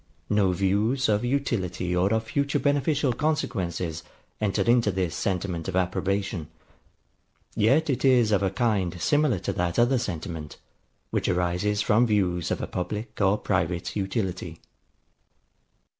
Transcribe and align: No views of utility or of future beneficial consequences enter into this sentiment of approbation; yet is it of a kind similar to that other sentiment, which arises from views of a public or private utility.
No 0.31 0.51
views 0.51 1.07
of 1.09 1.23
utility 1.23 1.95
or 1.95 2.11
of 2.11 2.23
future 2.23 2.57
beneficial 2.57 3.13
consequences 3.13 4.01
enter 4.39 4.63
into 4.63 4.89
this 4.91 5.13
sentiment 5.15 5.67
of 5.67 5.75
approbation; 5.75 6.47
yet 7.55 7.87
is 7.87 8.31
it 8.31 8.35
of 8.35 8.41
a 8.41 8.49
kind 8.49 8.99
similar 8.99 9.37
to 9.37 9.53
that 9.53 9.77
other 9.77 9.99
sentiment, 9.99 10.57
which 11.11 11.29
arises 11.29 11.83
from 11.83 12.07
views 12.07 12.49
of 12.49 12.61
a 12.63 12.65
public 12.65 13.21
or 13.21 13.37
private 13.37 13.95
utility. 13.95 14.59